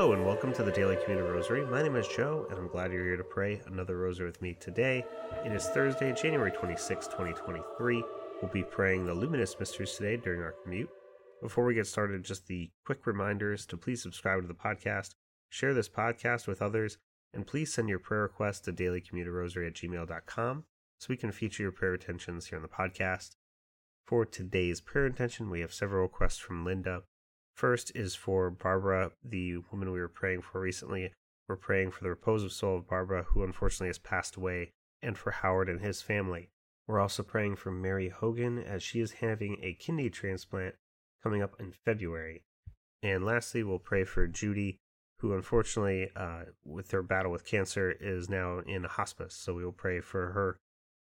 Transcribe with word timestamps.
Hello 0.00 0.14
and 0.14 0.24
welcome 0.24 0.50
to 0.54 0.62
the 0.62 0.72
Daily 0.72 0.96
Commuter 1.04 1.30
Rosary. 1.30 1.66
My 1.66 1.82
name 1.82 1.94
is 1.94 2.08
Joe, 2.08 2.46
and 2.48 2.58
I'm 2.58 2.68
glad 2.68 2.90
you're 2.90 3.04
here 3.04 3.18
to 3.18 3.22
pray 3.22 3.60
another 3.66 3.98
rosary 3.98 4.24
with 4.24 4.40
me 4.40 4.56
today. 4.58 5.04
It 5.44 5.52
is 5.52 5.68
Thursday, 5.68 6.14
January 6.14 6.50
26, 6.50 7.06
2023. 7.08 8.02
We'll 8.40 8.50
be 8.50 8.62
praying 8.62 9.04
the 9.04 9.12
Luminous 9.12 9.60
Mysteries 9.60 9.92
today 9.92 10.16
during 10.16 10.40
our 10.40 10.54
commute. 10.62 10.88
Before 11.42 11.66
we 11.66 11.74
get 11.74 11.86
started, 11.86 12.24
just 12.24 12.46
the 12.46 12.70
quick 12.86 13.06
reminders 13.06 13.66
to 13.66 13.76
please 13.76 14.02
subscribe 14.02 14.40
to 14.40 14.48
the 14.48 14.54
podcast, 14.54 15.16
share 15.50 15.74
this 15.74 15.90
podcast 15.90 16.46
with 16.46 16.62
others, 16.62 16.96
and 17.34 17.46
please 17.46 17.70
send 17.70 17.90
your 17.90 17.98
prayer 17.98 18.22
requests 18.22 18.60
to 18.60 18.72
dailycommuterrosary 18.72 19.66
at 19.66 19.74
gmail.com 19.74 20.64
so 20.98 21.06
we 21.10 21.18
can 21.18 21.30
feature 21.30 21.64
your 21.64 21.72
prayer 21.72 21.92
intentions 21.92 22.46
here 22.46 22.56
on 22.56 22.62
the 22.62 22.68
podcast. 22.68 23.36
For 24.06 24.24
today's 24.24 24.80
prayer 24.80 25.04
intention, 25.04 25.50
we 25.50 25.60
have 25.60 25.74
several 25.74 26.04
requests 26.04 26.38
from 26.38 26.64
Linda. 26.64 27.02
First 27.60 27.92
is 27.94 28.14
for 28.14 28.48
Barbara, 28.48 29.12
the 29.22 29.58
woman 29.70 29.92
we 29.92 30.00
were 30.00 30.08
praying 30.08 30.40
for 30.40 30.62
recently. 30.62 31.12
We're 31.46 31.56
praying 31.56 31.90
for 31.90 32.02
the 32.02 32.08
repose 32.08 32.42
of 32.42 32.54
soul 32.54 32.78
of 32.78 32.88
Barbara, 32.88 33.24
who 33.24 33.44
unfortunately 33.44 33.88
has 33.88 33.98
passed 33.98 34.36
away, 34.36 34.70
and 35.02 35.18
for 35.18 35.30
Howard 35.30 35.68
and 35.68 35.82
his 35.82 36.00
family. 36.00 36.48
We're 36.86 37.00
also 37.00 37.22
praying 37.22 37.56
for 37.56 37.70
Mary 37.70 38.08
Hogan, 38.08 38.58
as 38.58 38.82
she 38.82 39.00
is 39.00 39.12
having 39.12 39.58
a 39.60 39.74
kidney 39.74 40.08
transplant 40.08 40.76
coming 41.22 41.42
up 41.42 41.54
in 41.60 41.74
February. 41.84 42.44
And 43.02 43.26
lastly, 43.26 43.62
we'll 43.62 43.78
pray 43.78 44.04
for 44.04 44.26
Judy, 44.26 44.78
who 45.18 45.34
unfortunately, 45.34 46.08
uh, 46.16 46.44
with 46.64 46.90
her 46.92 47.02
battle 47.02 47.30
with 47.30 47.44
cancer, 47.44 47.90
is 47.90 48.30
now 48.30 48.60
in 48.60 48.84
hospice. 48.84 49.34
So 49.34 49.52
we 49.52 49.66
will 49.66 49.72
pray 49.72 50.00
for 50.00 50.32
her 50.32 50.56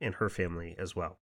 and 0.00 0.16
her 0.16 0.28
family 0.28 0.74
as 0.76 0.96
well. 0.96 1.20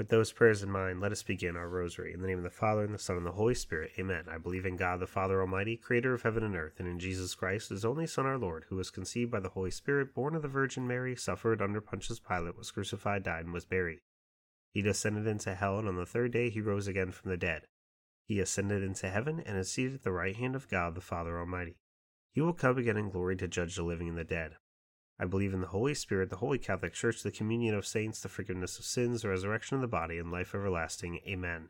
With 0.00 0.08
those 0.08 0.32
prayers 0.32 0.62
in 0.62 0.70
mind, 0.70 1.02
let 1.02 1.12
us 1.12 1.22
begin 1.22 1.58
our 1.58 1.68
rosary. 1.68 2.14
In 2.14 2.22
the 2.22 2.26
name 2.26 2.38
of 2.38 2.44
the 2.44 2.48
Father, 2.48 2.84
and 2.84 2.94
the 2.94 2.98
Son, 2.98 3.18
and 3.18 3.26
the 3.26 3.32
Holy 3.32 3.54
Spirit. 3.54 3.90
Amen. 3.98 4.24
I 4.30 4.38
believe 4.38 4.64
in 4.64 4.78
God, 4.78 4.98
the 4.98 5.06
Father 5.06 5.42
Almighty, 5.42 5.76
creator 5.76 6.14
of 6.14 6.22
heaven 6.22 6.42
and 6.42 6.56
earth, 6.56 6.76
and 6.78 6.88
in 6.88 6.98
Jesus 6.98 7.34
Christ, 7.34 7.68
his 7.68 7.84
only 7.84 8.06
Son, 8.06 8.24
our 8.24 8.38
Lord, 8.38 8.64
who 8.70 8.76
was 8.76 8.90
conceived 8.90 9.30
by 9.30 9.40
the 9.40 9.50
Holy 9.50 9.70
Spirit, 9.70 10.14
born 10.14 10.34
of 10.34 10.40
the 10.40 10.48
Virgin 10.48 10.88
Mary, 10.88 11.14
suffered 11.14 11.60
under 11.60 11.82
Pontius 11.82 12.18
Pilate, 12.18 12.56
was 12.56 12.70
crucified, 12.70 13.24
died, 13.24 13.44
and 13.44 13.52
was 13.52 13.66
buried. 13.66 13.98
He 14.72 14.80
descended 14.80 15.26
into 15.26 15.54
hell, 15.54 15.78
and 15.78 15.86
on 15.86 15.96
the 15.96 16.06
third 16.06 16.32
day 16.32 16.48
he 16.48 16.62
rose 16.62 16.86
again 16.86 17.10
from 17.10 17.30
the 17.30 17.36
dead. 17.36 17.66
He 18.24 18.40
ascended 18.40 18.82
into 18.82 19.10
heaven, 19.10 19.38
and 19.44 19.58
is 19.58 19.70
seated 19.70 19.96
at 19.96 20.02
the 20.02 20.12
right 20.12 20.34
hand 20.34 20.56
of 20.56 20.70
God, 20.70 20.94
the 20.94 21.02
Father 21.02 21.38
Almighty. 21.38 21.76
He 22.32 22.40
will 22.40 22.54
come 22.54 22.78
again 22.78 22.96
in 22.96 23.10
glory 23.10 23.36
to 23.36 23.46
judge 23.46 23.76
the 23.76 23.82
living 23.82 24.08
and 24.08 24.16
the 24.16 24.24
dead. 24.24 24.52
I 25.20 25.26
believe 25.26 25.52
in 25.52 25.60
the 25.60 25.66
Holy 25.66 25.92
Spirit, 25.92 26.30
the 26.30 26.36
Holy 26.36 26.56
Catholic 26.56 26.94
Church, 26.94 27.22
the 27.22 27.30
communion 27.30 27.74
of 27.74 27.86
saints, 27.86 28.22
the 28.22 28.30
forgiveness 28.30 28.78
of 28.78 28.86
sins, 28.86 29.20
the 29.20 29.28
resurrection 29.28 29.74
of 29.74 29.82
the 29.82 29.86
body, 29.86 30.16
and 30.16 30.32
life 30.32 30.54
everlasting. 30.54 31.20
Amen. 31.26 31.68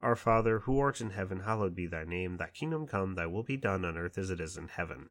Our 0.00 0.16
Father, 0.16 0.60
who 0.60 0.80
art 0.80 1.02
in 1.02 1.10
heaven, 1.10 1.40
hallowed 1.40 1.74
be 1.74 1.86
thy 1.86 2.04
name. 2.04 2.38
Thy 2.38 2.48
kingdom 2.48 2.86
come, 2.86 3.16
thy 3.16 3.26
will 3.26 3.42
be 3.42 3.58
done 3.58 3.84
on 3.84 3.98
earth 3.98 4.16
as 4.16 4.30
it 4.30 4.40
is 4.40 4.56
in 4.56 4.68
heaven. 4.68 5.10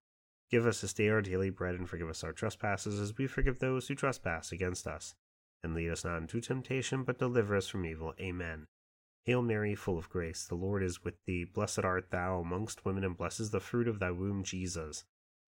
Give 0.50 0.66
us 0.66 0.82
this 0.82 0.94
day 0.94 1.10
our 1.10 1.22
daily 1.22 1.52
bread, 1.52 1.76
and 1.76 1.88
forgive 1.88 2.10
us 2.10 2.24
our 2.24 2.34
trespasses, 2.34 3.00
as 3.00 3.16
we 3.16 3.28
forgive 3.28 3.60
those 3.60 3.88
who 3.88 3.94
trespass 3.94 4.52
against 4.52 4.88
us. 4.88 5.14
And 5.64 5.76
lead 5.76 5.92
us 5.92 6.04
not 6.04 6.18
into 6.18 6.42
temptation, 6.42 7.04
but 7.04 7.20
deliver 7.20 7.56
us 7.56 7.68
from 7.68 7.86
evil. 7.86 8.16
Amen. 8.20 8.66
Hail 9.26 9.44
Mary, 9.44 9.76
full 9.76 10.00
of 10.00 10.10
grace, 10.10 10.44
the 10.44 10.56
Lord 10.56 10.82
is 10.82 11.04
with 11.04 11.24
thee. 11.28 11.44
Blessed 11.44 11.84
art 11.84 12.10
thou 12.10 12.40
amongst 12.40 12.84
women, 12.84 13.04
and 13.04 13.16
blessed 13.16 13.42
is 13.42 13.52
the 13.52 13.60
fruit 13.60 13.88
of 13.88 14.00
thy 14.00 14.10
womb, 14.10 14.44
Jesus. 14.44 15.04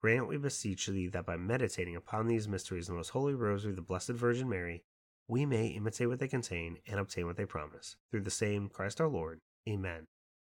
Grant, 0.00 0.28
we 0.28 0.36
beseech 0.36 0.86
thee, 0.86 1.08
that 1.08 1.26
by 1.26 1.36
meditating 1.36 1.96
upon 1.96 2.28
these 2.28 2.46
mysteries 2.46 2.88
of 2.88 2.92
the 2.92 2.98
most 2.98 3.10
holy 3.10 3.34
rosary 3.34 3.70
of 3.70 3.76
the 3.76 3.82
Blessed 3.82 4.10
Virgin 4.10 4.48
Mary, 4.48 4.84
we 5.26 5.44
may 5.44 5.66
imitate 5.66 6.08
what 6.08 6.20
they 6.20 6.28
contain 6.28 6.78
and 6.86 7.00
obtain 7.00 7.26
what 7.26 7.36
they 7.36 7.44
promise. 7.44 7.96
Through 8.10 8.22
the 8.22 8.30
same 8.30 8.68
Christ 8.68 9.00
our 9.00 9.08
Lord. 9.08 9.40
Amen. 9.68 10.06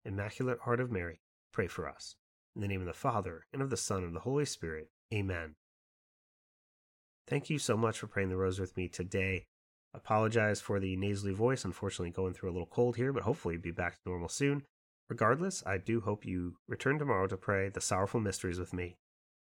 Immaculate 0.05 0.61
Heart 0.61 0.81
of 0.81 0.91
Mary, 0.91 1.21
pray 1.53 1.69
for 1.69 1.89
us. 1.89 2.17
In 2.57 2.63
the 2.63 2.69
name 2.69 2.81
of 2.81 2.87
the 2.87 2.93
Father, 2.93 3.47
and 3.53 3.63
of 3.63 3.71
the 3.71 3.77
Son, 3.77 3.99
and 3.99 4.09
of 4.09 4.13
the 4.13 4.21
Holy 4.21 4.45
Spirit. 4.45 4.91
Amen. 5.15 5.55
Thank 7.29 7.49
you 7.49 7.61
so 7.61 7.77
much 7.77 7.99
for 7.99 8.09
praying 8.09 8.31
the 8.31 8.37
rosary 8.37 8.65
with 8.65 8.77
me 8.77 8.89
today. 8.89 9.47
Apologize 9.95 10.61
for 10.61 10.81
the 10.81 10.97
nasally 10.97 11.33
voice, 11.33 11.65
unfortunately 11.65 12.11
going 12.11 12.35
through 12.35 12.51
a 12.51 12.53
little 12.53 12.67
cold 12.67 12.97
here, 12.97 13.13
but 13.13 13.23
hopefully 13.23 13.57
be 13.57 13.71
back 13.71 13.95
to 13.95 14.01
normal 14.05 14.29
soon. 14.29 14.65
Regardless, 15.09 15.63
I 15.65 15.79
do 15.79 16.01
hope 16.01 16.27
you 16.27 16.57
return 16.67 16.99
tomorrow 16.99 17.29
to 17.29 17.37
pray 17.37 17.69
the 17.69 17.81
sorrowful 17.81 18.21
mysteries 18.21 18.59
with 18.59 18.73
me. 18.75 18.97